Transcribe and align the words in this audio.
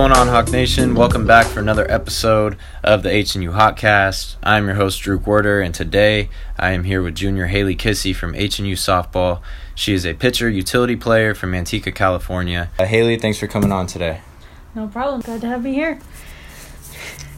going 0.00 0.12
on, 0.12 0.28
Hawk 0.28 0.50
Nation? 0.50 0.94
Welcome 0.94 1.26
back 1.26 1.44
for 1.44 1.60
another 1.60 1.84
episode 1.90 2.56
of 2.82 3.02
the 3.02 3.10
HNU 3.10 3.52
Hawkcast. 3.52 4.36
I'm 4.42 4.64
your 4.64 4.76
host, 4.76 5.02
Drew 5.02 5.18
Werder, 5.18 5.60
and 5.60 5.74
today 5.74 6.30
I 6.58 6.70
am 6.70 6.84
here 6.84 7.02
with 7.02 7.14
junior 7.14 7.48
Haley 7.48 7.76
Kissy 7.76 8.16
from 8.16 8.32
HNU 8.32 8.72
Softball. 8.72 9.42
She 9.74 9.92
is 9.92 10.06
a 10.06 10.14
pitcher 10.14 10.48
utility 10.48 10.96
player 10.96 11.34
from 11.34 11.52
Manteca, 11.52 11.94
California. 11.94 12.70
Uh, 12.78 12.86
Haley, 12.86 13.18
thanks 13.18 13.38
for 13.38 13.46
coming 13.46 13.72
on 13.72 13.86
today. 13.86 14.22
No 14.74 14.86
problem. 14.86 15.20
Glad 15.20 15.42
to 15.42 15.48
have 15.48 15.62
me 15.62 15.74
here. 15.74 16.00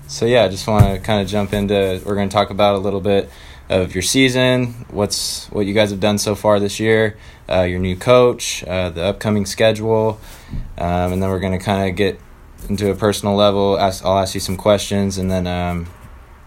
So, 0.07 0.25
yeah, 0.25 0.45
I 0.45 0.49
just 0.49 0.69
want 0.69 0.85
to 0.85 1.01
kind 1.01 1.21
of 1.21 1.27
jump 1.27 1.53
into, 1.53 2.01
we're 2.07 2.15
going 2.15 2.29
to 2.29 2.33
talk 2.33 2.51
about 2.51 2.77
a 2.77 2.79
little 2.79 3.01
bit 3.01 3.29
of 3.69 3.93
your 3.93 4.03
season, 4.03 4.87
what's 4.89 5.47
what 5.47 5.67
you 5.67 5.75
guys 5.75 5.91
have 5.91 5.99
done 5.99 6.17
so 6.17 6.37
far 6.37 6.61
this 6.61 6.79
year, 6.79 7.19
uh, 7.51 7.63
your 7.63 7.81
new 7.81 7.97
coach, 7.97 8.63
uh, 8.69 8.89
the 8.89 9.03
upcoming 9.03 9.47
schedule, 9.47 10.21
um, 10.79 11.13
and 11.13 11.21
then 11.21 11.29
we're 11.29 11.41
going 11.41 11.59
to 11.59 11.65
kind 11.65 11.91
of 11.91 11.97
get 11.97 12.21
into 12.69 12.91
a 12.91 12.95
personal 12.95 13.35
level. 13.35 13.79
Ask, 13.79 14.05
I'll 14.05 14.19
ask 14.19 14.35
you 14.35 14.41
some 14.41 14.57
questions, 14.57 15.19
and 15.19 15.31
then 15.31 15.47
um, 15.47 15.89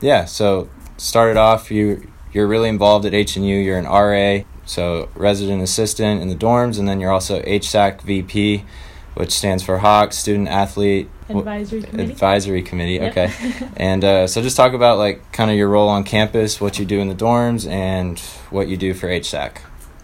yeah. 0.01 0.25
So 0.25 0.69
started 0.97 1.37
off, 1.37 1.71
you 1.71 2.11
you're 2.31 2.47
really 2.47 2.69
involved 2.69 3.05
at 3.05 3.13
HNU. 3.13 3.63
You're 3.63 3.77
an 3.77 3.85
RA, 3.85 4.45
so 4.65 5.09
resident 5.15 5.61
assistant 5.61 6.21
in 6.21 6.29
the 6.29 6.35
dorms, 6.35 6.77
and 6.79 6.87
then 6.87 6.99
you're 6.99 7.11
also 7.11 7.41
HSAC 7.41 8.01
VP, 8.01 8.65
which 9.13 9.31
stands 9.31 9.63
for 9.63 9.79
Hawk 9.79 10.13
Student 10.13 10.49
Athlete 10.49 11.09
Advisory 11.29 11.81
Committee. 11.81 12.11
Advisory 12.11 12.61
Committee. 12.61 12.93
Yep. 12.93 13.11
Okay, 13.11 13.67
and 13.77 14.03
uh, 14.03 14.27
so 14.27 14.41
just 14.41 14.57
talk 14.57 14.73
about 14.73 14.97
like 14.97 15.31
kind 15.31 15.49
of 15.49 15.57
your 15.57 15.69
role 15.69 15.89
on 15.89 16.03
campus, 16.03 16.61
what 16.61 16.77
you 16.77 16.85
do 16.85 16.99
in 16.99 17.07
the 17.07 17.15
dorms, 17.15 17.69
and 17.69 18.19
what 18.49 18.67
you 18.67 18.77
do 18.77 18.93
for 18.93 19.07
HSAC. 19.07 19.57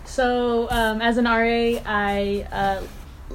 So, 0.06 0.70
um, 0.72 1.02
as 1.02 1.18
an 1.18 1.26
RA, 1.26 1.80
I 1.86 2.46
uh, 2.52 2.84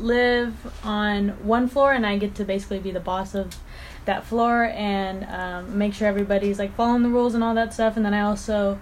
live 0.01 0.55
on 0.85 1.31
one 1.45 1.69
floor, 1.69 1.93
and 1.93 2.07
I 2.07 2.19
get 2.19 2.35
to 2.37 2.45
basically 2.45 2.79
be 2.79 2.91
the 2.91 3.01
boss 3.01 3.35
of 3.35 3.57
that 4.05 4.25
floor 4.25 4.65
and 4.65 5.25
um, 5.25 5.79
make 5.79 5.93
sure 5.93 6.07
everybody's 6.09 6.59
like 6.59 6.75
following 6.75 7.03
the 7.03 7.09
rules 7.09 7.35
and 7.35 7.43
all 7.43 7.55
that 7.55 7.75
stuff. 7.75 7.97
And 7.97 8.07
then 8.07 8.15
I 8.15 8.21
also 8.21 8.81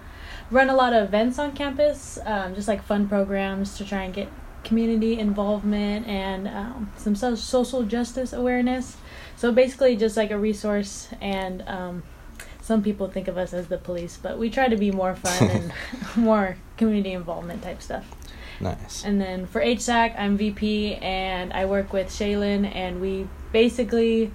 run 0.51 0.69
a 0.69 0.75
lot 0.75 0.93
of 0.93 1.03
events 1.03 1.39
on 1.39 1.51
campus, 1.53 2.19
um, 2.25 2.55
just 2.55 2.67
like 2.67 2.83
fun 2.83 3.07
programs 3.07 3.77
to 3.77 3.85
try 3.85 4.03
and 4.03 4.13
get 4.13 4.29
community 4.63 5.19
involvement 5.19 6.07
and 6.07 6.47
um, 6.47 6.91
some 6.97 7.15
so- 7.15 7.35
social 7.35 7.83
justice 7.83 8.33
awareness. 8.33 8.97
So 9.35 9.51
basically, 9.51 9.95
just 9.95 10.15
like 10.17 10.31
a 10.31 10.37
resource 10.37 11.09
and. 11.21 11.63
Um, 11.67 12.03
some 12.61 12.81
people 12.81 13.07
think 13.07 13.27
of 13.27 13.37
us 13.37 13.53
as 13.53 13.67
the 13.67 13.77
police, 13.77 14.17
but 14.17 14.39
we 14.39 14.49
try 14.49 14.67
to 14.67 14.75
be 14.75 14.89
more 14.89 15.15
fun 15.15 15.49
and 15.51 15.73
more 16.15 16.57
community 16.77 17.11
involvement 17.11 17.61
type 17.61 17.79
stuff. 17.79 18.09
Nice. 18.59 19.03
And 19.03 19.19
then 19.19 19.45
for 19.45 19.61
HSAC, 19.61 20.17
I'm 20.17 20.37
VP 20.37 20.95
and 20.95 21.51
I 21.53 21.65
work 21.65 21.93
with 21.93 22.07
Shaylin, 22.07 22.73
and 22.73 23.01
we 23.01 23.27
basically 23.51 24.31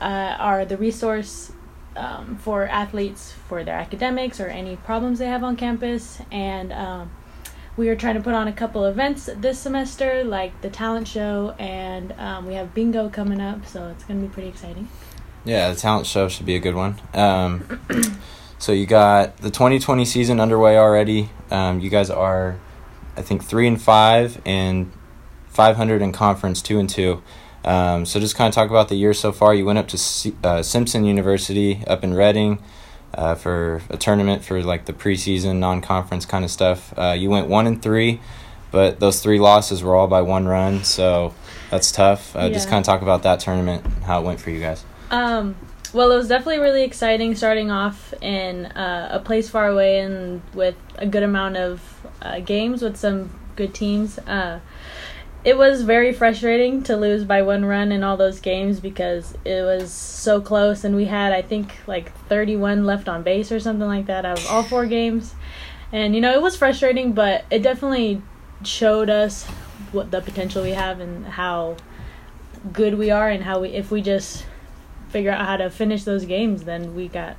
uh, 0.00 0.36
are 0.38 0.64
the 0.64 0.76
resource 0.76 1.52
um, 1.96 2.36
for 2.38 2.66
athletes 2.66 3.32
for 3.48 3.62
their 3.64 3.76
academics 3.76 4.40
or 4.40 4.48
any 4.48 4.76
problems 4.76 5.18
they 5.18 5.26
have 5.26 5.44
on 5.44 5.56
campus. 5.56 6.20
And 6.30 6.72
um, 6.72 7.10
we 7.76 7.88
are 7.88 7.96
trying 7.96 8.16
to 8.16 8.20
put 8.20 8.34
on 8.34 8.48
a 8.48 8.52
couple 8.52 8.84
events 8.84 9.30
this 9.36 9.58
semester, 9.58 10.24
like 10.24 10.60
the 10.60 10.70
talent 10.70 11.08
show, 11.08 11.54
and 11.58 12.12
um, 12.18 12.46
we 12.46 12.54
have 12.54 12.74
bingo 12.74 13.08
coming 13.08 13.40
up, 13.40 13.66
so 13.66 13.88
it's 13.88 14.04
going 14.04 14.20
to 14.20 14.26
be 14.26 14.32
pretty 14.32 14.48
exciting. 14.48 14.88
Yeah, 15.44 15.70
the 15.70 15.76
talent 15.76 16.06
show 16.06 16.28
should 16.28 16.46
be 16.46 16.54
a 16.54 16.60
good 16.60 16.74
one. 16.74 17.00
Um, 17.14 17.80
so 18.58 18.72
you 18.72 18.86
got 18.86 19.38
the 19.38 19.50
2020 19.50 20.04
season 20.04 20.38
underway 20.38 20.76
already. 20.76 21.30
Um, 21.50 21.80
you 21.80 21.90
guys 21.90 22.10
are, 22.10 22.58
I 23.16 23.22
think, 23.22 23.44
three 23.44 23.66
and 23.66 23.80
five, 23.80 24.40
and 24.44 24.92
500 25.48 26.02
in 26.02 26.12
conference, 26.12 26.62
two 26.62 26.78
and 26.78 26.88
two. 26.88 27.22
Um, 27.64 28.06
so 28.06 28.18
just 28.18 28.34
kind 28.36 28.48
of 28.48 28.54
talk 28.54 28.70
about 28.70 28.88
the 28.88 28.96
year 28.96 29.14
so 29.14 29.32
far. 29.32 29.54
You 29.54 29.64
went 29.64 29.78
up 29.78 29.88
to 29.88 29.98
C- 29.98 30.34
uh, 30.42 30.62
Simpson 30.62 31.04
University 31.04 31.84
up 31.86 32.02
in 32.02 32.14
Redding 32.14 32.60
uh, 33.14 33.34
for 33.34 33.82
a 33.88 33.96
tournament 33.96 34.44
for 34.44 34.62
like 34.62 34.86
the 34.86 34.92
preseason, 34.92 35.58
non-conference 35.58 36.26
kind 36.26 36.44
of 36.44 36.50
stuff. 36.50 36.92
Uh, 36.98 37.14
you 37.16 37.30
went 37.30 37.48
one 37.48 37.66
and 37.66 37.80
three, 37.80 38.20
but 38.70 38.98
those 38.98 39.22
three 39.22 39.38
losses 39.38 39.82
were 39.82 39.94
all 39.94 40.08
by 40.08 40.22
one 40.22 40.46
run, 40.46 40.82
so 40.82 41.34
that's 41.70 41.92
tough. 41.92 42.34
Uh, 42.34 42.48
Just 42.50 42.68
kind 42.68 42.80
of 42.80 42.86
talk 42.86 43.02
about 43.02 43.22
that 43.22 43.40
tournament, 43.40 43.86
how 44.04 44.20
it 44.20 44.24
went 44.24 44.40
for 44.40 44.50
you 44.50 44.60
guys. 44.60 44.84
Um, 45.10 45.54
well, 45.92 46.10
it 46.10 46.16
was 46.16 46.28
definitely 46.28 46.58
really 46.58 46.82
exciting 46.82 47.34
starting 47.34 47.70
off 47.70 48.14
in 48.22 48.66
uh, 48.66 49.08
a 49.12 49.20
place 49.20 49.50
far 49.50 49.68
away 49.68 50.00
and 50.00 50.40
with 50.54 50.74
a 50.96 51.06
good 51.06 51.22
amount 51.22 51.58
of 51.58 51.91
uh, 52.22 52.40
games 52.40 52.82
with 52.82 52.96
some 52.96 53.30
good 53.56 53.74
teams. 53.74 54.18
Uh, 54.20 54.60
it 55.44 55.58
was 55.58 55.82
very 55.82 56.12
frustrating 56.12 56.84
to 56.84 56.96
lose 56.96 57.24
by 57.24 57.42
one 57.42 57.64
run 57.64 57.90
in 57.90 58.04
all 58.04 58.16
those 58.16 58.38
games 58.38 58.78
because 58.78 59.36
it 59.44 59.62
was 59.62 59.92
so 59.92 60.40
close, 60.40 60.84
and 60.84 60.94
we 60.94 61.06
had, 61.06 61.32
I 61.32 61.42
think, 61.42 61.74
like 61.86 62.16
31 62.28 62.84
left 62.84 63.08
on 63.08 63.24
base 63.24 63.50
or 63.50 63.58
something 63.58 63.88
like 63.88 64.06
that 64.06 64.24
out 64.24 64.38
of 64.38 64.46
all 64.46 64.62
four 64.62 64.86
games. 64.86 65.34
And, 65.90 66.14
you 66.14 66.20
know, 66.20 66.32
it 66.32 66.40
was 66.40 66.56
frustrating, 66.56 67.12
but 67.12 67.44
it 67.50 67.62
definitely 67.62 68.22
showed 68.62 69.10
us 69.10 69.44
what 69.90 70.10
the 70.12 70.20
potential 70.20 70.62
we 70.62 70.70
have 70.70 71.00
and 71.00 71.26
how 71.26 71.76
good 72.72 72.94
we 72.94 73.10
are 73.10 73.28
and 73.28 73.42
how 73.42 73.60
we, 73.60 73.70
if 73.70 73.90
we 73.90 74.00
just 74.00 74.46
figure 75.08 75.32
out 75.32 75.44
how 75.44 75.56
to 75.56 75.68
finish 75.68 76.04
those 76.04 76.24
games, 76.24 76.62
then 76.62 76.94
we 76.94 77.08
got 77.08 77.36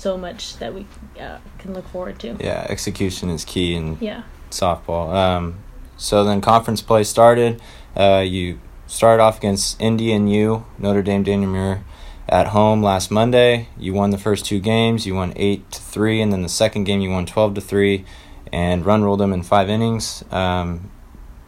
so 0.00 0.16
much 0.16 0.56
that 0.56 0.74
we 0.74 0.86
uh, 1.20 1.38
can 1.58 1.74
look 1.74 1.86
forward 1.88 2.18
to. 2.20 2.36
Yeah, 2.40 2.66
execution 2.68 3.28
is 3.28 3.44
key 3.44 3.74
in 3.74 3.98
Yeah. 4.00 4.22
softball. 4.50 5.14
Um, 5.14 5.56
so 5.96 6.24
then 6.24 6.40
conference 6.40 6.80
play 6.80 7.04
started. 7.04 7.60
Uh, 7.94 8.24
you 8.26 8.58
started 8.86 9.22
off 9.22 9.38
against 9.38 9.78
NDNU, 9.78 10.64
Notre 10.78 11.02
Dame 11.02 11.22
de 11.22 11.36
Namur, 11.36 11.82
at 12.28 12.48
home 12.48 12.82
last 12.82 13.10
Monday. 13.10 13.68
You 13.78 13.92
won 13.92 14.10
the 14.10 14.18
first 14.18 14.46
two 14.46 14.60
games. 14.60 15.06
You 15.06 15.14
won 15.14 15.32
eight 15.36 15.70
to 15.72 15.80
three, 15.80 16.20
and 16.20 16.32
then 16.32 16.42
the 16.42 16.48
second 16.48 16.84
game 16.84 17.00
you 17.00 17.10
won 17.10 17.26
twelve 17.26 17.54
to 17.54 17.60
three, 17.60 18.04
and 18.52 18.86
run 18.86 19.02
ruled 19.02 19.20
them 19.20 19.32
in 19.32 19.42
five 19.42 19.68
innings. 19.68 20.24
Um, 20.30 20.90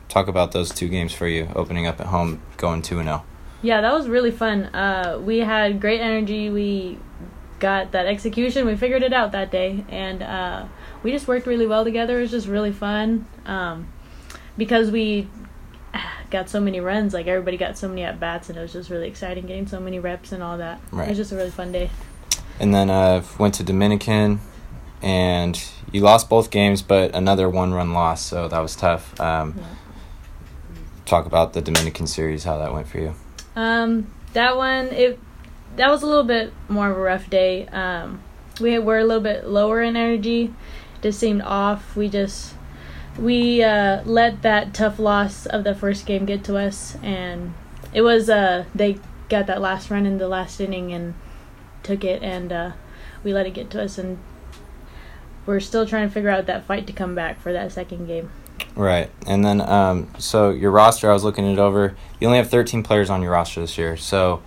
talk 0.08 0.28
about 0.28 0.52
those 0.52 0.70
two 0.70 0.88
games 0.88 1.14
for 1.14 1.26
you, 1.26 1.48
opening 1.56 1.86
up 1.86 2.00
at 2.00 2.08
home, 2.08 2.42
going 2.58 2.82
two 2.82 2.98
and 2.98 3.08
oh. 3.08 3.12
zero. 3.12 3.24
Yeah, 3.62 3.80
that 3.80 3.92
was 3.92 4.08
really 4.08 4.32
fun. 4.32 4.64
Uh, 4.74 5.20
we 5.22 5.38
had 5.38 5.80
great 5.80 6.00
energy. 6.00 6.50
We 6.50 6.98
got 7.62 7.92
that 7.92 8.06
execution. 8.06 8.66
We 8.66 8.74
figured 8.74 9.04
it 9.04 9.12
out 9.12 9.32
that 9.32 9.52
day, 9.52 9.84
and 9.88 10.20
uh, 10.20 10.64
we 11.04 11.12
just 11.12 11.28
worked 11.28 11.46
really 11.46 11.66
well 11.66 11.84
together. 11.84 12.18
It 12.18 12.22
was 12.22 12.30
just 12.32 12.48
really 12.48 12.72
fun 12.72 13.26
um, 13.46 13.86
because 14.58 14.90
we 14.90 15.28
got 16.30 16.50
so 16.50 16.60
many 16.60 16.80
runs. 16.80 17.14
Like 17.14 17.28
everybody 17.28 17.56
got 17.56 17.78
so 17.78 17.88
many 17.88 18.02
at 18.02 18.18
bats, 18.18 18.48
and 18.48 18.58
it 18.58 18.60
was 18.60 18.72
just 18.72 18.90
really 18.90 19.06
exciting 19.06 19.46
getting 19.46 19.68
so 19.68 19.78
many 19.78 20.00
reps 20.00 20.32
and 20.32 20.42
all 20.42 20.58
that. 20.58 20.80
It 20.92 21.08
was 21.08 21.16
just 21.16 21.30
a 21.30 21.36
really 21.36 21.52
fun 21.52 21.70
day. 21.70 21.88
And 22.58 22.74
then 22.74 22.90
uh, 22.90 23.22
went 23.38 23.54
to 23.54 23.62
Dominican, 23.62 24.40
and 25.00 25.62
you 25.92 26.00
lost 26.00 26.28
both 26.28 26.50
games, 26.50 26.82
but 26.82 27.14
another 27.14 27.48
one-run 27.48 27.92
loss, 27.92 28.26
so 28.26 28.48
that 28.48 28.58
was 28.58 28.74
tough. 28.76 29.18
Um, 29.20 29.54
Yeah. 29.56 29.64
Talk 31.04 31.26
about 31.26 31.52
the 31.52 31.60
Dominican 31.60 32.06
series, 32.06 32.44
how 32.44 32.58
that 32.58 32.72
went 32.72 32.86
for 32.88 32.98
you. 32.98 33.14
Um, 33.54 34.06
that 34.32 34.56
one 34.56 34.86
it 34.86 35.18
that 35.76 35.88
was 35.88 36.02
a 36.02 36.06
little 36.06 36.24
bit 36.24 36.52
more 36.68 36.90
of 36.90 36.96
a 36.96 37.00
rough 37.00 37.28
day. 37.30 37.66
Um, 37.68 38.22
we 38.60 38.78
were 38.78 38.98
a 38.98 39.04
little 39.04 39.22
bit 39.22 39.46
lower 39.46 39.82
in 39.82 39.96
energy. 39.96 40.54
It 40.96 41.02
just 41.02 41.18
seemed 41.18 41.42
off. 41.42 41.96
We 41.96 42.08
just 42.08 42.54
we 43.18 43.62
uh, 43.62 44.02
let 44.04 44.42
that 44.42 44.74
tough 44.74 44.98
loss 44.98 45.46
of 45.46 45.64
the 45.64 45.74
first 45.74 46.06
game 46.06 46.24
get 46.24 46.44
to 46.44 46.56
us, 46.56 46.96
and 47.02 47.54
it 47.92 48.02
was 48.02 48.30
uh 48.30 48.64
they 48.74 48.98
got 49.28 49.46
that 49.46 49.60
last 49.60 49.90
run 49.90 50.06
in 50.06 50.18
the 50.18 50.28
last 50.28 50.60
inning 50.60 50.92
and 50.92 51.14
took 51.82 52.04
it, 52.04 52.22
and 52.22 52.52
uh, 52.52 52.72
we 53.24 53.32
let 53.32 53.46
it 53.46 53.54
get 53.54 53.70
to 53.70 53.82
us, 53.82 53.98
and 53.98 54.18
we're 55.46 55.60
still 55.60 55.86
trying 55.86 56.06
to 56.06 56.12
figure 56.12 56.30
out 56.30 56.46
that 56.46 56.64
fight 56.64 56.86
to 56.86 56.92
come 56.92 57.14
back 57.14 57.40
for 57.40 57.52
that 57.52 57.72
second 57.72 58.06
game. 58.06 58.30
Right. 58.74 59.10
And 59.26 59.44
then, 59.44 59.60
um, 59.60 60.08
so 60.18 60.50
your 60.50 60.70
roster, 60.70 61.10
I 61.10 61.12
was 61.12 61.24
looking 61.24 61.46
it 61.46 61.58
over. 61.58 61.96
You 62.20 62.26
only 62.28 62.38
have 62.38 62.48
13 62.48 62.82
players 62.82 63.10
on 63.10 63.22
your 63.22 63.32
roster 63.32 63.60
this 63.60 63.76
year. 63.76 63.96
So, 63.96 64.42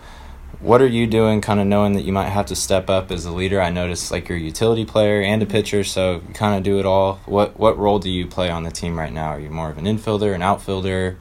what 0.62 0.82
are 0.82 0.88
you 0.88 1.08
doing, 1.08 1.42
kind 1.42 1.60
of 1.60 1.68
knowing 1.68 1.94
that 1.94 2.04
you 2.04 2.14
might 2.14 2.30
have 2.30 2.46
to 2.48 2.56
step 2.56 2.90
up 2.90 3.12
as 3.12 3.26
a 3.26 3.32
leader? 3.32 3.62
I 3.62 3.70
noticed 3.70 4.12
like 4.12 4.30
you're 4.30 4.38
a 4.38 4.42
utility 4.42 4.86
player 4.86 5.22
and 5.22 5.42
a 5.42 5.46
pitcher, 5.46 5.84
so 5.84 6.22
kind 6.34 6.56
of 6.58 6.64
do 6.64 6.80
it 6.80 6.86
all. 6.86 7.20
What 7.26 7.60
what 7.60 7.78
role 7.78 8.00
do 8.00 8.10
you 8.10 8.26
play 8.28 8.50
on 8.50 8.64
the 8.64 8.72
team 8.72 8.98
right 8.98 9.14
now? 9.14 9.28
Are 9.30 9.40
you 9.40 9.50
more 9.50 9.70
of 9.70 9.78
an 9.78 9.86
infielder, 9.86 10.34
an 10.34 10.42
outfielder? 10.42 11.18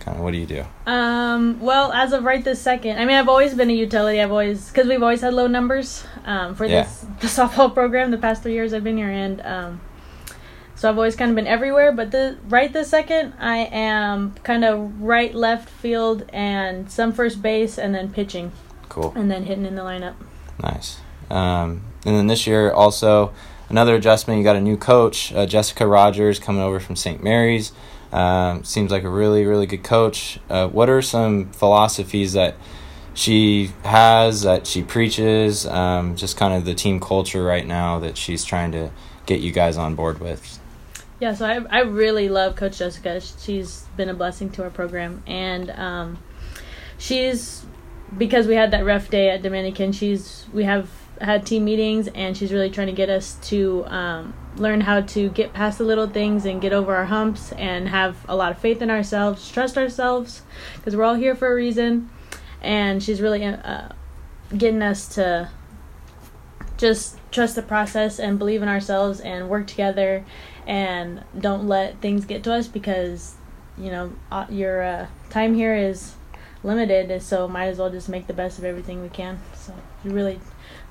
Kind 0.00 0.16
of 0.18 0.24
what 0.24 0.32
do 0.32 0.38
you 0.38 0.46
do? 0.46 0.64
Um, 0.84 1.60
well, 1.60 1.92
as 1.92 2.12
of 2.12 2.24
right 2.24 2.42
this 2.42 2.60
second, 2.60 2.98
I 2.98 3.04
mean, 3.04 3.16
I've 3.16 3.28
always 3.28 3.54
been 3.54 3.70
a 3.70 3.72
utility. 3.72 4.20
I've 4.20 4.32
always, 4.32 4.66
because 4.68 4.88
we've 4.88 5.00
always 5.02 5.20
had 5.20 5.32
low 5.32 5.46
numbers 5.46 6.04
um, 6.24 6.56
for 6.56 6.64
Yeah. 6.66 6.82
this 6.82 7.06
the 7.20 7.26
softball 7.28 7.72
program 7.72 8.10
the 8.10 8.18
past 8.18 8.42
three 8.42 8.54
years 8.54 8.74
I've 8.74 8.82
been 8.82 8.96
here, 8.96 9.10
and 9.10 9.40
um, 9.46 9.80
so 10.74 10.88
I've 10.90 10.96
always 10.96 11.14
kind 11.14 11.30
of 11.30 11.36
been 11.36 11.46
everywhere. 11.46 11.92
But 11.92 12.10
the 12.10 12.36
right 12.48 12.72
this 12.72 12.88
second, 12.88 13.34
I 13.38 13.58
am 13.70 14.34
kind 14.42 14.64
of 14.64 15.00
right, 15.00 15.32
left 15.32 15.68
field, 15.70 16.24
and 16.32 16.90
some 16.90 17.12
first 17.12 17.40
base, 17.40 17.78
and 17.78 17.94
then 17.94 18.12
pitching, 18.12 18.50
Cool. 18.92 19.12
and 19.16 19.30
then 19.30 19.44
hitting 19.44 19.64
in 19.64 19.74
the 19.74 19.82
lineup. 19.82 20.14
Nice. 20.62 21.00
Um, 21.30 21.82
and 22.04 22.14
then 22.16 22.26
this 22.26 22.46
year 22.46 22.70
also 22.70 23.32
another 23.68 23.94
adjustment. 23.94 24.38
You 24.38 24.44
got 24.44 24.56
a 24.56 24.60
new 24.60 24.76
coach, 24.76 25.32
uh, 25.32 25.46
Jessica 25.46 25.86
Rogers, 25.86 26.38
coming 26.38 26.62
over 26.62 26.78
from 26.78 26.96
St. 26.96 27.22
Mary's. 27.22 27.72
Um, 28.12 28.62
seems 28.64 28.90
like 28.90 29.04
a 29.04 29.08
really 29.08 29.46
really 29.46 29.66
good 29.66 29.82
coach. 29.82 30.38
Uh, 30.50 30.68
what 30.68 30.90
are 30.90 31.00
some 31.00 31.50
philosophies 31.52 32.34
that 32.34 32.56
she 33.14 33.70
has 33.84 34.42
that 34.42 34.66
she 34.66 34.82
preaches, 34.82 35.66
um, 35.66 36.16
just 36.16 36.36
kind 36.36 36.54
of 36.54 36.64
the 36.64 36.74
team 36.74 37.00
culture 37.00 37.42
right 37.42 37.66
now 37.66 37.98
that 38.00 38.16
she's 38.16 38.44
trying 38.44 38.72
to 38.72 38.90
get 39.26 39.40
you 39.40 39.52
guys 39.52 39.76
on 39.76 39.94
board 39.94 40.20
with. 40.20 40.58
Yeah, 41.20 41.34
so 41.34 41.46
I, 41.46 41.64
I 41.70 41.80
really 41.82 42.28
love 42.28 42.56
Coach 42.56 42.78
Jessica. 42.78 43.20
She's 43.20 43.84
been 43.96 44.08
a 44.08 44.14
blessing 44.14 44.50
to 44.50 44.64
our 44.64 44.70
program. 44.70 45.22
And 45.26 45.70
um, 45.70 46.18
she's, 46.98 47.64
because 48.16 48.46
we 48.46 48.54
had 48.54 48.70
that 48.72 48.84
rough 48.84 49.10
day 49.10 49.30
at 49.30 49.42
Dominican, 49.42 49.92
she's, 49.92 50.46
we 50.52 50.64
have 50.64 50.90
had 51.20 51.46
team 51.46 51.64
meetings 51.64 52.08
and 52.08 52.36
she's 52.36 52.52
really 52.52 52.70
trying 52.70 52.88
to 52.88 52.92
get 52.92 53.08
us 53.08 53.34
to 53.42 53.84
um, 53.86 54.34
learn 54.56 54.80
how 54.80 55.00
to 55.00 55.30
get 55.30 55.52
past 55.52 55.78
the 55.78 55.84
little 55.84 56.08
things 56.08 56.44
and 56.44 56.60
get 56.60 56.72
over 56.72 56.94
our 56.94 57.04
humps 57.04 57.52
and 57.52 57.88
have 57.88 58.24
a 58.28 58.36
lot 58.36 58.50
of 58.50 58.58
faith 58.58 58.82
in 58.82 58.90
ourselves, 58.90 59.50
trust 59.50 59.78
ourselves, 59.78 60.42
because 60.76 60.96
we're 60.96 61.04
all 61.04 61.14
here 61.14 61.34
for 61.34 61.50
a 61.50 61.54
reason. 61.54 62.10
And 62.60 63.02
she's 63.02 63.20
really 63.20 63.44
uh, 63.44 63.88
getting 64.56 64.82
us 64.82 65.08
to 65.14 65.50
just 66.76 67.18
trust 67.30 67.54
the 67.54 67.62
process 67.62 68.18
and 68.18 68.38
believe 68.38 68.62
in 68.62 68.68
ourselves 68.68 69.20
and 69.20 69.48
work 69.48 69.66
together 69.66 70.24
and 70.66 71.24
don't 71.38 71.66
let 71.66 72.00
things 72.00 72.24
get 72.24 72.42
to 72.44 72.52
us 72.52 72.68
because 72.68 73.36
you 73.78 73.90
know 73.90 74.12
uh, 74.30 74.46
your 74.50 74.82
uh, 74.82 75.06
time 75.30 75.54
here 75.54 75.74
is 75.74 76.14
limited 76.62 77.20
so 77.22 77.48
might 77.48 77.66
as 77.66 77.78
well 77.78 77.90
just 77.90 78.08
make 78.08 78.26
the 78.26 78.32
best 78.32 78.58
of 78.58 78.64
everything 78.64 79.02
we 79.02 79.08
can 79.08 79.40
so 79.54 79.74
you 80.04 80.10
really 80.10 80.40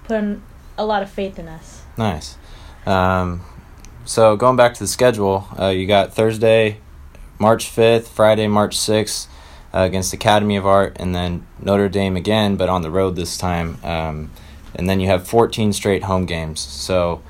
put 0.04 0.24
a 0.78 0.86
lot 0.86 1.02
of 1.04 1.10
faith 1.10 1.40
in 1.40 1.48
us 1.48 1.84
nice 1.98 2.38
um, 2.86 3.42
so 4.06 4.36
going 4.36 4.56
back 4.56 4.74
to 4.74 4.80
the 4.80 4.88
schedule 4.88 5.48
uh, 5.60 5.68
you 5.68 5.86
got 5.86 6.14
thursday 6.14 6.78
march 7.40 7.66
5th 7.66 8.08
friday 8.08 8.48
march 8.48 8.78
6th 8.78 9.28
uh, 9.74 9.80
against 9.80 10.14
academy 10.14 10.58
of 10.58 10.66
art 10.66 10.96
and 11.00 11.16
then 11.16 11.46
notre 11.60 11.90
dame 11.90 12.18
again 12.18 12.56
but 12.56 12.70
on 12.70 12.82
the 12.82 12.92
road 12.92 13.16
this 13.16 13.38
time 13.38 13.78
um, 13.84 14.30
and 14.76 14.90
then 14.90 15.00
you 15.00 15.08
have 15.08 15.28
14 15.28 15.74
straight 15.74 16.04
home 16.04 16.26
games 16.26 16.60
so 16.60 17.22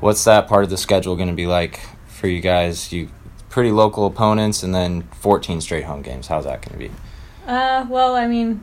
what's 0.00 0.24
that 0.24 0.46
part 0.46 0.64
of 0.64 0.70
the 0.70 0.76
schedule 0.76 1.16
going 1.16 1.28
to 1.28 1.34
be 1.34 1.46
like 1.46 1.80
for 2.18 2.26
you 2.26 2.40
guys? 2.40 2.92
You 2.92 3.08
pretty 3.48 3.70
local 3.70 4.06
opponents, 4.06 4.62
and 4.62 4.74
then 4.74 5.02
14 5.20 5.60
straight 5.60 5.84
home 5.84 6.02
games. 6.02 6.26
How's 6.26 6.44
that 6.44 6.62
going 6.62 6.78
to 6.78 6.88
be? 6.88 6.94
Uh, 7.48 7.86
well, 7.88 8.14
I 8.14 8.26
mean, 8.26 8.62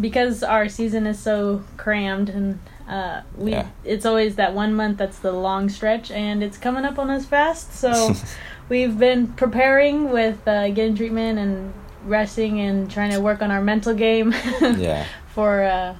because 0.00 0.44
our 0.44 0.68
season 0.68 1.06
is 1.08 1.18
so 1.18 1.64
crammed, 1.76 2.28
and 2.30 2.60
uh, 2.88 3.22
we 3.36 3.50
yeah. 3.50 3.68
it's 3.84 4.06
always 4.06 4.36
that 4.36 4.54
one 4.54 4.74
month 4.74 4.98
that's 4.98 5.18
the 5.18 5.32
long 5.32 5.68
stretch, 5.68 6.12
and 6.12 6.40
it's 6.40 6.56
coming 6.56 6.84
up 6.84 7.00
on 7.00 7.10
us 7.10 7.26
fast. 7.26 7.74
So 7.74 8.14
we've 8.68 8.96
been 8.96 9.26
preparing 9.26 10.10
with 10.10 10.46
uh, 10.46 10.68
getting 10.68 10.94
treatment 10.94 11.40
and 11.40 11.74
resting 12.04 12.60
and 12.60 12.88
trying 12.88 13.10
to 13.10 13.20
work 13.20 13.42
on 13.42 13.50
our 13.50 13.60
mental 13.60 13.92
game. 13.92 14.32
yeah. 14.60 15.04
For 15.34 15.64
uh, 15.64 15.96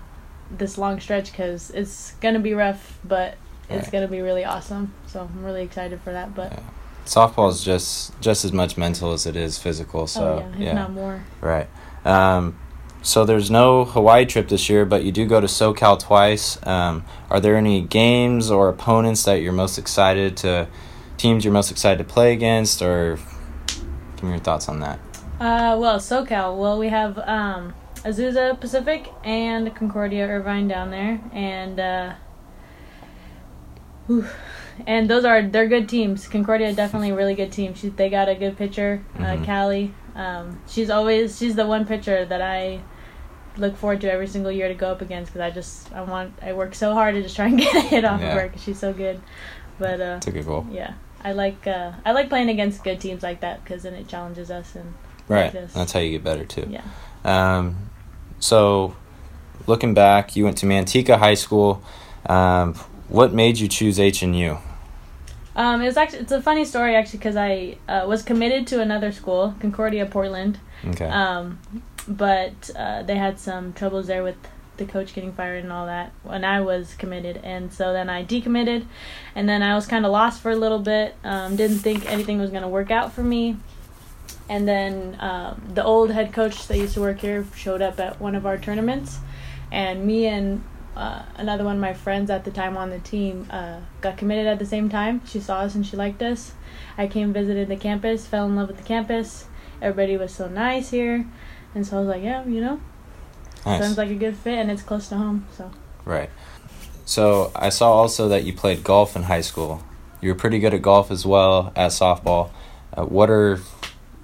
this 0.51 0.79
long 0.79 1.01
stretch 1.01 1.33
because 1.33 1.71
it's 1.71 2.13
gonna 2.21 2.39
be 2.39 2.55
rough, 2.55 3.01
but 3.03 3.37
it's 3.69 3.85
right. 3.85 3.93
gonna 3.93 4.09
be 4.09 4.21
really 4.21 4.45
awesome. 4.45 4.95
So 5.07 5.23
I'm 5.23 5.45
really 5.45 5.63
excited 5.63 6.01
for 6.03 6.13
that. 6.13 6.37
But 6.37 6.53
yeah. 6.53 6.61
softball 7.05 7.51
is 7.51 7.65
just 7.65 8.21
just 8.21 8.45
as 8.45 8.53
much 8.53 8.77
mental 8.77 9.13
as 9.13 9.27
it 9.27 9.35
is 9.35 9.59
physical. 9.59 10.07
So 10.07 10.23
oh, 10.23 10.39
yeah, 10.39 10.55
if 10.55 10.61
yeah. 10.61 10.73
not 10.75 10.93
more. 10.93 11.25
Right. 11.41 11.69
Um, 12.05 12.59
so 13.03 13.25
there's 13.25 13.51
no 13.51 13.85
Hawaii 13.85 14.25
trip 14.25 14.49
this 14.49 14.69
year, 14.69 14.85
but 14.85 15.05
you 15.05 15.11
do 15.11 15.27
go 15.27 15.41
to 15.41 15.47
SoCal 15.47 15.99
twice. 15.99 16.65
Um, 16.67 17.05
are 17.31 17.41
there 17.41 17.57
any 17.57 17.81
games 17.81 18.51
or 18.51 18.69
opponents 18.69 19.25
that 19.25 19.43
you're 19.43 19.53
most 19.53 19.77
excited 19.77 20.37
to, 20.39 20.69
teams 21.17 21.45
you're 21.45 21.53
most 21.53 21.73
excited 21.73 21.99
to 21.99 22.05
play 22.05 22.33
against, 22.33 22.81
or 22.81 23.19
give 24.17 24.23
me 24.23 24.31
your 24.31 24.39
thoughts 24.39 24.69
on 24.69 24.81
that? 24.81 25.01
Uh, 25.41 25.77
well, 25.81 25.99
SoCal. 25.99 26.57
Well, 26.57 26.79
we 26.79 26.89
have 26.91 27.19
um, 27.19 27.75
Azusa 28.05 28.59
Pacific 28.61 29.09
and 29.25 29.75
Concordia 29.75 30.29
Irvine 30.29 30.69
down 30.69 30.91
there, 30.91 31.21
and 31.33 31.81
uh, 31.81 32.15
and 34.87 35.11
those 35.11 35.25
are 35.25 35.43
they're 35.43 35.67
good 35.67 35.89
teams. 35.89 36.29
Concordia 36.29 36.73
definitely 36.73 37.11
a 37.11 37.17
really 37.17 37.35
good 37.35 37.51
team. 37.51 37.75
She 37.75 37.89
they 37.89 38.09
got 38.11 38.29
a 38.29 38.37
good 38.37 38.57
pitcher, 38.57 39.05
uh, 39.17 39.23
mm-hmm. 39.23 39.45
Callie. 39.45 39.95
Um, 40.15 40.61
she's 40.69 40.91
always 40.91 41.39
she's 41.39 41.55
the 41.55 41.67
one 41.67 41.87
pitcher 41.87 42.25
that 42.25 42.43
I 42.43 42.81
look 43.57 43.77
forward 43.77 44.01
to 44.01 44.11
every 44.11 44.27
single 44.27 44.51
year 44.51 44.69
to 44.69 44.75
go 44.75 44.91
up 44.91 45.03
against 45.03 45.33
because 45.33 45.41
I 45.41 45.51
just 45.51 45.93
I 45.93 46.03
want 46.03 46.35
I 46.43 46.53
work 46.53 46.75
so 46.75 46.95
hard 46.95 47.15
to 47.15 47.23
just 47.23 47.37
try 47.37 47.47
and 47.47 47.59
get 47.59 47.75
a 47.75 47.81
hit 47.81 48.05
off 48.05 48.21
yeah. 48.21 48.29
of 48.29 48.39
her 48.39 48.49
because 48.49 48.63
she's 48.63 48.79
so 48.79 48.93
good. 48.93 49.21
But 49.79 50.01
uh, 50.01 50.15
it's 50.19 50.27
a 50.27 50.33
good 50.33 50.47
goal. 50.47 50.67
Yeah, 50.71 50.95
I 51.23 51.33
like 51.33 51.67
uh, 51.67 51.93
I 52.05 52.13
like 52.13 52.29
playing 52.29 52.51
against 52.51 52.85
good 52.85 53.01
teams 53.01 53.23
like 53.23 53.41
that 53.41 53.65
because 53.65 53.83
then 53.85 53.95
it 53.95 54.09
challenges 54.09 54.51
us 54.51 54.75
and 54.75 54.95
right. 55.29 55.55
Like 55.55 55.73
That's 55.73 55.93
how 55.93 56.01
you 56.01 56.11
get 56.11 56.25
better 56.25 56.45
too. 56.45 56.69
Yeah. 56.69 56.85
Um, 57.25 57.91
so 58.39 58.97
looking 59.67 59.95
back, 59.95 60.37
you 60.37 60.45
went 60.45 60.59
to 60.59 60.67
Manteca 60.67 61.19
High 61.19 61.35
School. 61.35 61.83
Um, 62.27 62.75
what 63.09 63.33
made 63.33 63.59
you 63.59 63.69
choose 63.69 63.99
H 63.99 64.23
and 64.23 64.37
U? 64.37 64.59
Um, 65.55 65.83
it 65.83 65.87
was 65.87 65.97
actually 65.97 66.21
it's 66.21 66.33
a 66.33 66.41
funny 66.41 66.65
story 66.65 66.95
actually 66.95 67.19
because 67.19 67.37
I 67.37 67.77
uh, 67.89 68.05
was 68.07 68.23
committed 68.23 68.67
to 68.69 68.81
another 68.81 69.13
school, 69.13 69.55
Concordia 69.61 70.07
Portland. 70.07 70.59
Okay. 70.87 71.07
Um, 71.07 71.61
but 72.09 72.71
uh, 72.75 73.03
they 73.03 73.17
had 73.17 73.39
some 73.39 73.73
troubles 73.73 74.07
there 74.07 74.23
with 74.23 74.37
the 74.79 74.87
coach 74.87 75.15
getting 75.15 75.33
fired 75.33 75.63
and 75.63 75.73
all 75.73 75.87
that 75.87 76.13
when 76.23 76.45
I 76.45 76.61
was 76.61 76.95
committed, 76.95 77.41
and 77.45 77.73
so 77.73 77.93
then 77.93 78.09
I 78.09 78.25
decommitted, 78.25 78.87
and 79.35 79.49
then 79.49 79.63
I 79.63 79.75
was 79.75 79.87
kind 79.87 80.05
of 80.07 80.13
lost 80.13 80.41
for 80.41 80.51
a 80.51 80.57
little 80.57 80.79
bit. 80.79 81.15
Um, 81.23 81.57
didn't 81.57 81.79
think 81.79 82.11
anything 82.11 82.39
was 82.39 82.51
gonna 82.51 82.69
work 82.69 82.91
out 82.91 83.13
for 83.13 83.23
me, 83.23 83.57
and 84.49 84.67
then 84.67 85.17
um, 85.21 85.63
the 85.75 85.85
old 85.85 86.11
head 86.11 86.33
coach 86.33 86.67
that 86.69 86.79
used 86.79 86.95
to 86.95 87.01
work 87.01 87.21
here 87.21 87.47
showed 87.55 87.83
up 87.83 88.01
at 88.01 88.21
one 88.21 88.35
of 88.35 88.47
our 88.47 88.57
tournaments, 88.57 89.19
and 89.71 90.05
me 90.05 90.27
and 90.27 90.65
uh, 90.97 91.23
another 91.37 91.65
one 91.65 91.77
of 91.77 91.81
my 91.81 91.95
friends 91.95 92.31
at 92.31 92.45
the 92.45 92.51
time 92.51 92.77
on 92.77 92.91
the 92.91 92.99
team 92.99 93.47
uh, 93.51 93.81
got 94.01 94.17
committed 94.17 94.47
at 94.47 94.59
the 94.59 94.67
same 94.67 94.89
time. 94.89 95.23
She 95.27 95.41
saw 95.41 95.61
us 95.61 95.75
and 95.75 95.87
she 95.87 95.97
liked 95.97 96.23
us. 96.23 96.53
I 96.99 97.07
came 97.07 97.33
visited 97.33 97.69
the 97.69 97.77
campus, 97.77 98.27
fell 98.27 98.47
in 98.47 98.57
love 98.57 98.69
with 98.69 98.77
the 98.77 98.83
campus. 98.83 99.47
Everybody 99.81 100.17
was 100.17 100.33
so 100.33 100.49
nice 100.49 100.91
here, 100.91 101.27
and 101.75 101.87
so 101.87 101.97
I 101.97 102.01
was 102.01 102.09
like, 102.09 102.23
yeah, 102.23 102.45
you 102.45 102.61
know, 102.61 102.81
nice. 103.67 103.83
sounds 103.83 103.99
like 103.99 104.11
a 104.11 104.15
good 104.15 104.37
fit, 104.37 104.59
and 104.59 104.71
it's 104.71 104.83
close 104.83 105.09
to 105.09 105.17
home. 105.17 105.47
So 105.57 105.71
right. 106.05 106.31
So 107.05 107.51
I 107.57 107.71
saw 107.71 107.93
also 107.93 108.29
that 108.29 108.45
you 108.45 108.53
played 108.53 108.85
golf 108.85 109.17
in 109.17 109.25
high 109.25 109.41
school. 109.41 109.83
You 110.21 110.29
were 110.29 110.35
pretty 110.37 110.61
good 110.61 110.73
at 110.73 110.83
golf 110.83 111.11
as 111.11 111.27
well 111.27 111.73
as 111.75 111.99
softball. 111.99 112.51
Uh, 112.93 113.05
what 113.05 113.29
are 113.29 113.61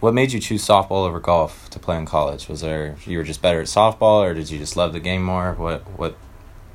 what 0.01 0.15
made 0.15 0.33
you 0.33 0.39
choose 0.39 0.65
softball 0.65 1.09
over 1.09 1.19
golf 1.19 1.69
to 1.71 1.79
play 1.79 1.97
in 1.97 2.07
college? 2.07 2.49
Was 2.49 2.61
there 2.61 2.97
you 3.05 3.19
were 3.19 3.25
just 3.25 3.43
better 3.43 3.61
at 3.61 3.67
softball, 3.67 4.23
or 4.23 4.35
did 4.35 4.51
you 4.51 4.59
just 4.59 4.77
love 4.77 4.93
the 4.93 5.01
game 5.01 5.25
more? 5.25 5.55
What 5.55 5.81
what 5.99 6.17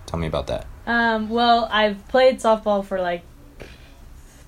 Tell 0.05 0.19
me 0.19 0.27
about 0.27 0.47
that. 0.47 0.65
Um, 0.85 1.29
well, 1.29 1.67
I've 1.71 2.07
played 2.07 2.39
softball 2.39 2.85
for 2.85 2.99
like 2.99 3.23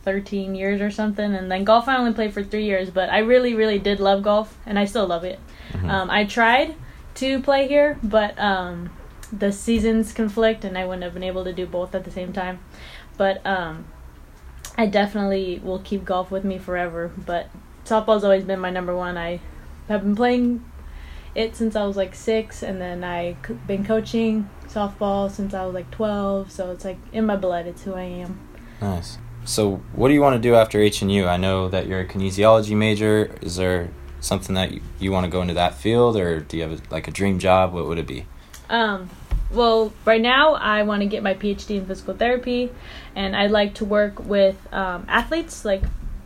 13 0.03 0.55
years 0.55 0.81
or 0.81 0.91
something, 0.91 1.33
and 1.33 1.51
then 1.51 1.63
golf 1.63 1.87
I 1.87 1.97
only 1.97 2.13
played 2.13 2.33
for 2.33 2.43
three 2.43 2.65
years, 2.65 2.89
but 2.89 3.09
I 3.09 3.19
really, 3.19 3.55
really 3.55 3.79
did 3.79 3.99
love 3.99 4.23
golf, 4.23 4.57
and 4.65 4.77
I 4.77 4.85
still 4.85 5.07
love 5.07 5.23
it. 5.23 5.39
Mm-hmm. 5.71 5.89
Um, 5.89 6.09
I 6.09 6.25
tried 6.25 6.75
to 7.15 7.41
play 7.41 7.67
here, 7.67 7.97
but 8.03 8.37
um, 8.39 8.91
the 9.31 9.51
seasons 9.51 10.13
conflict, 10.13 10.63
and 10.63 10.77
I 10.77 10.85
wouldn't 10.85 11.03
have 11.03 11.13
been 11.13 11.23
able 11.23 11.43
to 11.45 11.53
do 11.53 11.65
both 11.65 11.95
at 11.95 12.03
the 12.03 12.11
same 12.11 12.33
time. 12.33 12.59
But 13.17 13.45
um, 13.45 13.85
I 14.77 14.85
definitely 14.85 15.59
will 15.63 15.79
keep 15.79 16.05
golf 16.05 16.31
with 16.31 16.43
me 16.43 16.59
forever, 16.59 17.11
but 17.17 17.49
softball's 17.85 18.23
always 18.23 18.43
been 18.43 18.59
my 18.59 18.69
number 18.69 18.95
one. 18.95 19.17
I 19.17 19.39
have 19.87 20.01
been 20.01 20.15
playing 20.15 20.63
it 21.35 21.55
since 21.55 21.75
I 21.75 21.85
was 21.85 21.97
like 21.97 22.15
six, 22.15 22.63
and 22.63 22.81
then 22.81 23.03
I 23.03 23.35
c- 23.45 23.53
been 23.67 23.85
coaching 23.85 24.49
softball 24.67 25.29
since 25.29 25.53
I 25.53 25.65
was 25.65 25.75
like 25.75 25.91
twelve. 25.91 26.51
So 26.51 26.71
it's 26.71 26.85
like 26.85 26.97
in 27.11 27.25
my 27.25 27.35
blood. 27.35 27.67
It's 27.67 27.83
who 27.83 27.93
I 27.93 28.03
am. 28.03 28.39
Nice. 28.81 29.17
So 29.43 29.81
what 29.93 30.07
do 30.07 30.13
you 30.13 30.21
want 30.21 30.35
to 30.35 30.41
do 30.41 30.55
after 30.55 30.81
H 30.81 31.01
and 31.01 31.11
U? 31.11 31.27
I 31.27 31.37
know 31.37 31.69
that 31.69 31.87
you're 31.87 31.99
a 31.99 32.07
kinesiology 32.07 32.75
major. 32.75 33.37
Is 33.41 33.57
there 33.57 33.91
something 34.19 34.55
that 34.55 34.71
you, 34.71 34.81
you 34.99 35.11
want 35.11 35.25
to 35.25 35.29
go 35.29 35.41
into 35.41 35.53
that 35.53 35.75
field, 35.75 36.17
or 36.17 36.39
do 36.39 36.57
you 36.57 36.63
have 36.63 36.71
a, 36.71 36.81
like 36.89 37.07
a 37.07 37.11
dream 37.11 37.37
job? 37.37 37.73
What 37.73 37.85
would 37.87 37.99
it 37.99 38.07
be? 38.07 38.25
Um. 38.69 39.09
Well, 39.51 39.93
right 40.05 40.21
now 40.21 40.55
I 40.55 40.81
want 40.83 41.03
to 41.03 41.07
get 41.07 41.21
my 41.21 41.35
PhD 41.35 41.77
in 41.77 41.85
physical 41.85 42.15
therapy, 42.15 42.71
and 43.15 43.35
I'd 43.35 43.51
like 43.51 43.75
to 43.75 43.85
work 43.85 44.19
with 44.19 44.57
um, 44.73 45.05
athletes, 45.07 45.63
like 45.63 45.83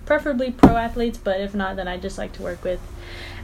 preferably 0.10 0.50
pro 0.50 0.75
athletes. 0.75 1.20
But 1.20 1.39
if 1.39 1.54
not, 1.54 1.75
then 1.75 1.88
I 1.88 1.98
just 1.98 2.18
like 2.18 2.34
to 2.34 2.42
work 2.42 2.63
with 2.63 2.82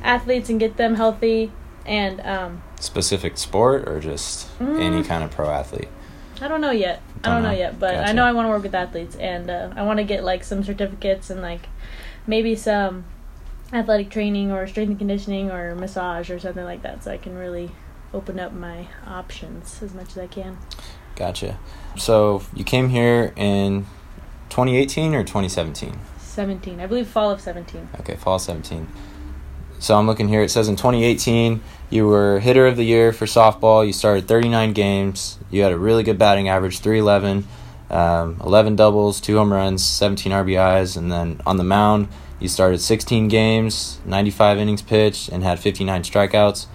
athletes 0.03 0.50
and 0.50 0.60
get 0.60 0.77
them 0.77 0.95
healthy 0.95 1.51
and 1.86 2.19
um, 2.22 2.63
specific 2.79 3.38
sport 3.38 3.88
or 3.88 4.00
just 4.00 4.48
mm, 4.57 4.81
any 4.81 5.03
kind 5.03 5.24
of 5.24 5.29
pro 5.29 5.51
athlete? 5.51 5.88
I 6.41 6.48
don't 6.48 6.62
know 6.62 6.72
yet. 6.72 7.01
Don't 7.22 7.31
i 7.31 7.36
don't 7.36 7.43
know, 7.43 7.51
know 7.51 7.57
yet 7.57 7.79
but 7.79 7.93
gotcha. 7.93 8.10
i 8.10 8.12
know 8.13 8.24
i 8.24 8.31
want 8.31 8.45
to 8.45 8.50
work 8.50 8.63
with 8.63 8.75
athletes 8.75 9.15
and 9.15 9.50
uh, 9.50 9.72
i 9.75 9.81
want 9.81 9.98
to 9.98 10.03
get 10.03 10.24
like 10.24 10.43
some 10.43 10.63
certificates 10.63 11.31
and 11.31 11.41
like 11.41 11.62
maybe 12.27 12.55
some 12.55 13.05
athletic 13.74 14.12
training 14.12 14.51
or 14.51 14.67
strength 14.67 14.89
and 14.89 15.00
conditioning 15.00 15.50
or 15.50 15.74
massage 15.75 16.29
or 16.29 16.38
something 16.38 16.65
like 16.65 16.84
that 16.84 17.03
so 17.03 17.12
i 17.12 17.17
can 17.17 17.36
really 17.36 17.72
open 18.13 18.39
up 18.39 18.51
my 18.53 18.88
options 19.07 19.81
as 19.81 19.93
much 19.93 20.10
as 20.10 20.17
i 20.17 20.27
can. 20.27 20.57
Gotcha. 21.15 21.57
So 21.98 22.43
you 22.53 22.63
came 22.63 22.89
here 22.89 23.34
in 23.36 23.86
2018 24.50 25.15
or 25.15 25.24
2017 25.24 25.98
17 26.35 26.79
i 26.79 26.85
believe 26.85 27.07
fall 27.07 27.31
of 27.31 27.41
17 27.41 27.89
okay 27.99 28.15
fall 28.15 28.37
17 28.37 28.87
so 29.79 29.95
I'm 29.95 30.07
looking 30.07 30.27
here. 30.27 30.41
It 30.41 30.49
says 30.49 30.67
in 30.67 30.75
2018 30.75 31.61
you 31.89 32.07
were 32.07 32.39
hitter 32.39 32.65
of 32.65 32.77
the 32.77 32.83
year 32.83 33.11
for 33.11 33.25
softball. 33.25 33.85
You 33.85 33.93
started 33.93 34.27
39 34.27 34.73
games. 34.73 35.37
You 35.51 35.63
had 35.63 35.71
a 35.71 35.77
really 35.77 36.03
good 36.03 36.17
batting 36.17 36.49
average, 36.49 36.79
311, 36.79 37.45
um, 37.89 38.37
11 38.43 38.75
doubles, 38.75 39.19
two 39.21 39.37
home 39.37 39.53
runs, 39.53 39.85
17 39.85 40.31
RBIs, 40.31 40.97
and 40.97 41.11
then 41.11 41.41
on 41.45 41.57
the 41.57 41.63
mound 41.63 42.07
you 42.39 42.47
started 42.47 42.79
16 42.79 43.27
games, 43.27 43.99
95 44.05 44.57
innings 44.57 44.81
pitched, 44.81 45.29
and 45.29 45.43
had 45.43 45.59
59 45.59 46.03
strikeouts. 46.03 46.67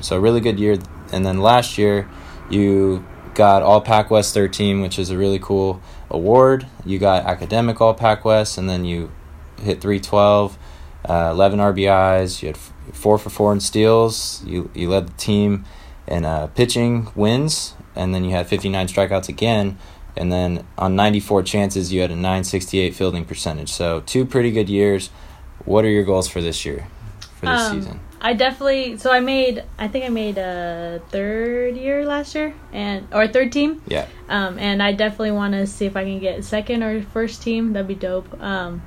So 0.00 0.16
a 0.16 0.20
really 0.20 0.40
good 0.40 0.58
year. 0.58 0.78
And 1.12 1.24
then 1.24 1.40
last 1.40 1.78
year 1.78 2.08
you 2.50 3.04
got 3.34 3.62
All 3.62 3.80
Pac 3.80 4.10
West 4.10 4.32
13, 4.34 4.80
which 4.80 4.98
is 4.98 5.10
a 5.10 5.18
really 5.18 5.38
cool 5.38 5.82
award. 6.14 6.66
You 6.84 6.98
got 6.98 7.24
Academic 7.26 7.80
All 7.80 7.94
Pac 7.94 8.24
West, 8.24 8.56
and 8.58 8.68
then 8.68 8.84
you 8.84 9.10
hit 9.60 9.80
312 9.80 10.56
uh, 11.08 11.30
11 11.32 11.58
RBIs. 11.58 12.42
You 12.42 12.48
had 12.48 12.56
f- 12.56 12.72
four 12.92 13.18
for 13.18 13.30
four 13.30 13.52
in 13.52 13.60
steals. 13.60 14.42
You 14.44 14.70
you 14.74 14.88
led 14.88 15.08
the 15.08 15.12
team 15.14 15.64
in 16.06 16.24
uh, 16.24 16.46
pitching 16.48 17.08
wins, 17.14 17.74
and 17.94 18.14
then 18.14 18.24
you 18.24 18.30
had 18.30 18.46
59 18.46 18.86
strikeouts 18.88 19.28
again. 19.28 19.78
And 20.16 20.30
then 20.30 20.64
on 20.78 20.94
94 20.94 21.42
chances, 21.42 21.92
you 21.92 22.00
had 22.00 22.10
a 22.12 22.14
968 22.14 22.94
fielding 22.94 23.24
percentage. 23.24 23.70
So 23.72 24.00
two 24.06 24.24
pretty 24.24 24.52
good 24.52 24.68
years. 24.68 25.10
What 25.64 25.84
are 25.84 25.88
your 25.90 26.04
goals 26.04 26.28
for 26.28 26.40
this 26.40 26.64
year, 26.64 26.86
for 27.40 27.46
this 27.46 27.60
Um, 27.60 27.80
season? 27.80 28.00
I 28.24 28.32
definitely 28.32 28.96
so 28.96 29.12
I 29.12 29.20
made 29.20 29.64
I 29.78 29.86
think 29.86 30.06
I 30.06 30.08
made 30.08 30.38
a 30.38 31.02
third 31.10 31.76
year 31.76 32.06
last 32.06 32.34
year 32.34 32.54
and 32.72 33.06
or 33.12 33.28
third 33.28 33.52
team. 33.52 33.82
Yeah. 33.86 34.06
Um, 34.30 34.58
and 34.58 34.82
I 34.82 34.92
definitely 34.92 35.32
want 35.32 35.52
to 35.52 35.66
see 35.66 35.84
if 35.84 35.94
I 35.94 36.04
can 36.04 36.20
get 36.20 36.42
second 36.42 36.82
or 36.82 37.02
first 37.02 37.42
team. 37.42 37.74
That'd 37.74 37.86
be 37.86 37.94
dope. 37.94 38.40
Um, 38.42 38.80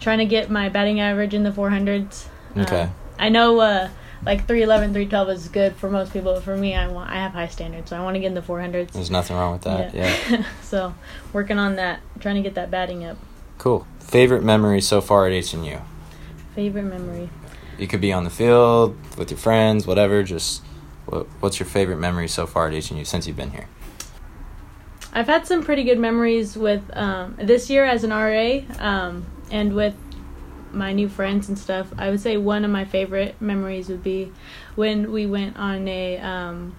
trying 0.00 0.16
to 0.18 0.24
get 0.24 0.48
my 0.50 0.70
batting 0.70 0.98
average 0.98 1.34
in 1.34 1.42
the 1.42 1.50
400s. 1.50 2.26
Uh, 2.56 2.60
Okay. 2.62 2.88
I 3.18 3.28
know 3.28 3.60
uh, 3.60 3.90
like 4.24 4.46
311, 4.46 4.94
312 4.94 5.28
is 5.28 5.48
good 5.48 5.76
for 5.76 5.90
most 5.90 6.14
people, 6.14 6.32
but 6.32 6.42
for 6.42 6.56
me, 6.56 6.74
I 6.74 6.88
want 6.88 7.10
I 7.10 7.16
have 7.16 7.32
high 7.32 7.48
standards, 7.48 7.90
so 7.90 7.98
I 7.98 8.00
want 8.02 8.14
to 8.14 8.20
get 8.20 8.28
in 8.28 8.34
the 8.34 8.40
400s. 8.40 8.92
There's 8.92 9.10
nothing 9.10 9.36
wrong 9.36 9.52
with 9.52 9.62
that. 9.62 9.94
Yeah. 9.94 10.42
so 10.62 10.94
working 11.34 11.58
on 11.58 11.76
that, 11.76 12.00
trying 12.18 12.36
to 12.36 12.42
get 12.42 12.54
that 12.54 12.70
batting 12.70 13.04
up. 13.04 13.18
Cool. 13.58 13.86
Favorite 13.98 14.42
memory 14.42 14.80
so 14.80 15.02
far 15.02 15.26
at 15.26 15.32
H&U? 15.32 15.82
Favorite 16.54 16.84
memory. 16.84 17.28
You 17.80 17.88
could 17.88 18.02
be 18.02 18.12
on 18.12 18.24
the 18.24 18.30
field 18.30 18.94
with 19.16 19.30
your 19.30 19.38
friends, 19.38 19.86
whatever. 19.86 20.22
Just 20.22 20.62
what, 21.06 21.26
what's 21.40 21.58
your 21.58 21.66
favorite 21.66 21.96
memory 21.96 22.28
so 22.28 22.46
far 22.46 22.68
at 22.68 22.74
H&U 22.74 23.06
since 23.06 23.26
you've 23.26 23.38
been 23.38 23.52
here? 23.52 23.68
I've 25.14 25.26
had 25.26 25.46
some 25.46 25.62
pretty 25.64 25.84
good 25.84 25.98
memories 25.98 26.58
with 26.58 26.82
um, 26.92 27.36
this 27.40 27.70
year 27.70 27.86
as 27.86 28.04
an 28.04 28.10
RA 28.10 28.60
um, 28.78 29.24
and 29.50 29.74
with 29.74 29.94
my 30.72 30.92
new 30.92 31.08
friends 31.08 31.48
and 31.48 31.58
stuff. 31.58 31.90
I 31.96 32.10
would 32.10 32.20
say 32.20 32.36
one 32.36 32.66
of 32.66 32.70
my 32.70 32.84
favorite 32.84 33.40
memories 33.40 33.88
would 33.88 34.02
be 34.02 34.30
when 34.74 35.10
we 35.10 35.24
went 35.24 35.56
on 35.56 35.88
a 35.88 36.18
um, 36.18 36.76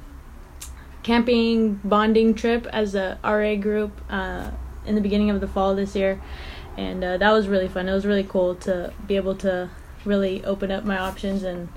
camping 1.02 1.82
bonding 1.84 2.36
trip 2.36 2.68
as 2.68 2.94
a 2.94 3.18
RA 3.24 3.56
group 3.56 3.92
uh, 4.12 4.52
in 4.86 4.94
the 4.94 5.02
beginning 5.02 5.32
of 5.32 5.42
the 5.42 5.48
fall 5.48 5.74
this 5.74 5.96
year. 5.96 6.22
And 6.78 7.04
uh, 7.04 7.18
that 7.18 7.32
was 7.32 7.48
really 7.48 7.68
fun. 7.68 7.90
It 7.90 7.94
was 7.94 8.06
really 8.06 8.24
cool 8.24 8.54
to 8.56 8.94
be 9.08 9.16
able 9.16 9.36
to 9.38 9.72
really 10.06 10.44
open 10.46 10.72
up 10.72 10.84
my 10.84 10.98
options 10.98 11.44
and 11.44 11.70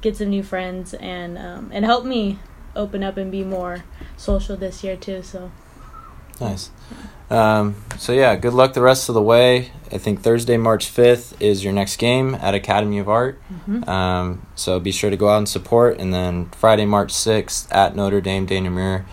get 0.00 0.16
some 0.16 0.30
new 0.30 0.42
friends 0.42 0.94
and 0.94 1.38
um, 1.38 1.70
and 1.72 1.84
help 1.84 2.04
me 2.04 2.38
open 2.74 3.02
up 3.02 3.16
and 3.16 3.30
be 3.32 3.42
more 3.42 3.84
social 4.16 4.56
this 4.56 4.84
year 4.84 4.96
too. 4.96 5.22
So 5.22 5.50
Nice. 6.40 6.70
Um, 7.30 7.76
so 7.98 8.12
yeah, 8.12 8.36
good 8.36 8.52
luck 8.54 8.74
the 8.74 8.82
rest 8.82 9.08
of 9.08 9.14
the 9.14 9.22
way. 9.22 9.72
I 9.90 9.98
think 9.98 10.20
Thursday, 10.22 10.56
March 10.56 10.88
fifth, 10.88 11.40
is 11.40 11.64
your 11.64 11.72
next 11.72 11.96
game 11.96 12.36
at 12.36 12.54
Academy 12.54 12.98
of 12.98 13.08
Art. 13.08 13.40
Mhm. 13.66 13.88
Um, 13.88 14.46
so 14.54 14.78
be 14.78 14.92
sure 14.92 15.10
to 15.10 15.16
go 15.16 15.28
out 15.28 15.38
and 15.38 15.48
support. 15.48 15.98
And 15.98 16.14
then 16.14 16.46
Friday, 16.56 16.84
March 16.84 17.10
sixth, 17.10 17.72
at 17.72 17.96
Notre 17.96 18.20
Dame 18.20 18.46
de 18.46 18.60
Namur. 18.60 19.04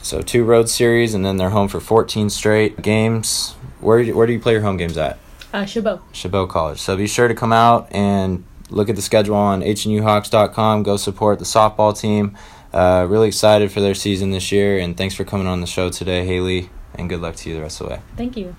So 0.00 0.22
two 0.22 0.44
road 0.44 0.68
series, 0.68 1.14
and 1.14 1.24
then 1.24 1.36
they're 1.36 1.50
home 1.50 1.68
for 1.68 1.80
fourteen 1.80 2.30
straight 2.30 2.80
games. 2.80 3.54
Where 3.80 4.02
where 4.06 4.26
do 4.26 4.32
you 4.32 4.40
play 4.40 4.52
your 4.52 4.62
home 4.62 4.76
games 4.76 4.96
at? 4.96 5.18
Uh, 5.52 5.66
Chabot. 5.66 6.00
Chabot 6.12 6.48
College. 6.48 6.80
So 6.80 6.96
be 6.96 7.06
sure 7.06 7.28
to 7.28 7.34
come 7.34 7.52
out 7.52 7.88
and 7.90 8.44
look 8.70 8.88
at 8.88 8.96
the 8.96 9.02
schedule 9.02 9.36
on 9.36 9.62
hnuhawks.com. 9.62 10.82
Go 10.82 10.96
support 10.96 11.38
the 11.38 11.44
softball 11.44 11.98
team. 11.98 12.36
Uh, 12.72 13.06
really 13.08 13.28
excited 13.28 13.70
for 13.70 13.80
their 13.80 13.94
season 13.94 14.30
this 14.30 14.50
year, 14.50 14.78
and 14.78 14.96
thanks 14.96 15.14
for 15.14 15.24
coming 15.24 15.46
on 15.46 15.60
the 15.60 15.66
show 15.66 15.90
today, 15.90 16.24
Haley. 16.24 16.70
And 16.94 17.08
good 17.08 17.20
luck 17.20 17.36
to 17.36 17.48
you 17.50 17.54
the 17.56 17.62
rest 17.62 17.80
of 17.80 17.88
the 17.88 17.94
way. 17.94 18.00
Thank 18.16 18.36
you. 18.36 18.54